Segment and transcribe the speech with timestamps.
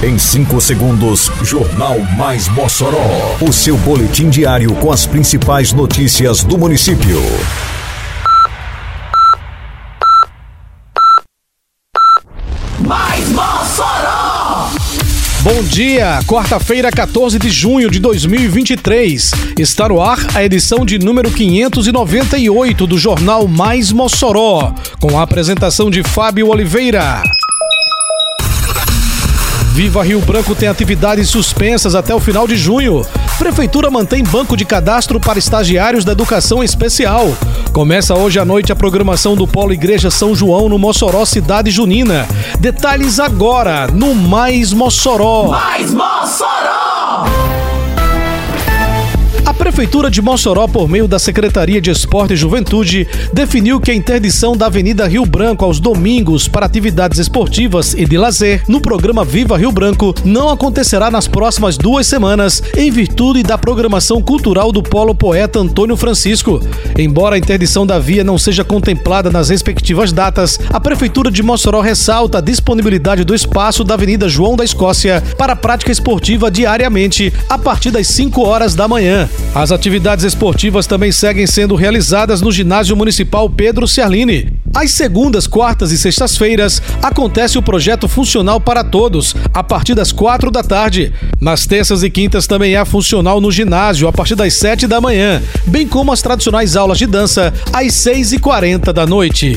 [0.00, 3.36] Em 5 segundos, Jornal Mais Mossoró.
[3.40, 7.20] O seu boletim diário com as principais notícias do município.
[12.78, 14.70] Mais Mossoró!
[15.40, 19.32] Bom dia, quarta-feira, 14 de junho de 2023.
[19.58, 25.90] Está no ar a edição de número 598 do Jornal Mais Mossoró, com a apresentação
[25.90, 27.20] de Fábio Oliveira.
[29.78, 33.06] Viva Rio Branco tem atividades suspensas até o final de junho.
[33.38, 37.32] Prefeitura mantém banco de cadastro para estagiários da educação especial.
[37.72, 42.26] Começa hoje à noite a programação do Polo Igreja São João no Mossoró Cidade Junina.
[42.58, 45.46] Detalhes agora no Mais Mossoró.
[45.46, 47.57] Mais Mossoró!
[49.48, 53.94] A Prefeitura de Mossoró, por meio da Secretaria de Esporte e Juventude, definiu que a
[53.94, 59.24] interdição da Avenida Rio Branco aos domingos para atividades esportivas e de lazer no programa
[59.24, 64.82] Viva Rio Branco não acontecerá nas próximas duas semanas, em virtude da programação cultural do
[64.82, 66.60] Polo Poeta Antônio Francisco.
[66.98, 71.80] Embora a interdição da via não seja contemplada nas respectivas datas, a Prefeitura de Mossoró
[71.80, 77.56] ressalta a disponibilidade do espaço da Avenida João da Escócia para prática esportiva diariamente, a
[77.56, 79.26] partir das 5 horas da manhã.
[79.54, 84.52] As atividades esportivas também seguem sendo realizadas no Ginásio Municipal Pedro Ciarline.
[84.74, 90.50] Às segundas, quartas e sextas-feiras acontece o projeto Funcional para Todos, a partir das quatro
[90.50, 91.12] da tarde.
[91.40, 95.42] Nas terças e quintas também há funcional no ginásio, a partir das sete da manhã,
[95.66, 99.56] bem como as tradicionais aulas de dança, às seis e quarenta da noite.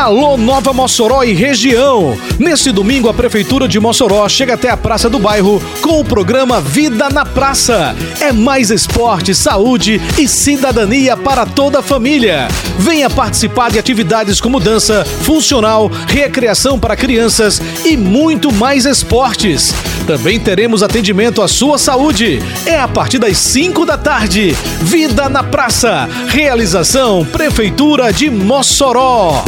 [0.00, 2.16] Alô Nova Mossoró e região!
[2.38, 6.58] Nesse domingo, a Prefeitura de Mossoró chega até a Praça do Bairro com o programa
[6.58, 7.94] Vida na Praça.
[8.18, 12.48] É mais esporte, saúde e cidadania para toda a família.
[12.78, 19.74] Venha participar de atividades como dança, funcional, recreação para crianças e muito mais esportes.
[20.06, 22.42] Também teremos atendimento à sua saúde.
[22.64, 24.56] É a partir das 5 da tarde.
[24.80, 26.08] Vida na Praça.
[26.26, 29.44] Realização Prefeitura de Mossoró.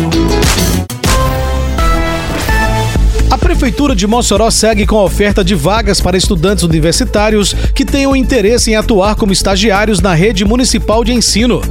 [3.30, 8.14] A Prefeitura de Mossoró segue com a oferta de vagas para estudantes universitários que tenham
[8.14, 11.62] interesse em atuar como estagiários na rede municipal de ensino.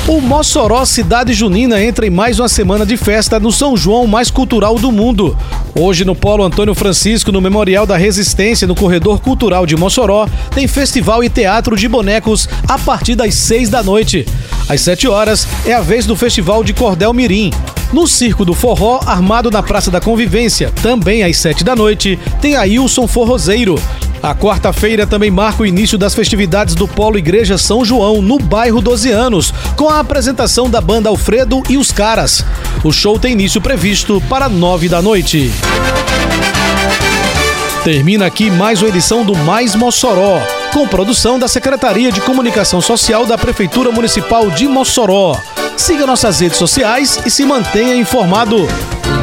[0.07, 4.31] O Mossoró Cidade Junina entra em mais uma semana de festa no São João mais
[4.31, 5.37] cultural do mundo.
[5.75, 10.25] Hoje, no Polo Antônio Francisco, no Memorial da Resistência, no Corredor Cultural de Mossoró,
[10.55, 14.25] tem festival e teatro de bonecos a partir das seis da noite.
[14.69, 17.51] Às sete horas é a vez do Festival de Cordel Mirim.
[17.91, 22.55] No Circo do Forró, armado na Praça da Convivência, também às sete da noite, tem
[22.55, 23.75] a Wilson Forrozeiro.
[24.21, 28.81] A quarta-feira também marca o início das festividades do Polo Igreja São João, no bairro
[28.81, 32.43] 12 anos, com a apresentação da banda Alfredo e os Caras.
[32.83, 35.51] O show tem início previsto para nove da noite.
[37.83, 40.41] Termina aqui mais uma edição do Mais Mossoró,
[40.73, 45.39] com produção da Secretaria de Comunicação Social da Prefeitura Municipal de Mossoró.
[45.77, 48.67] Siga nossas redes sociais e se mantenha informado.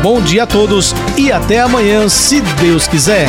[0.03, 3.29] Bom dia a todos e até amanhã, se Deus quiser.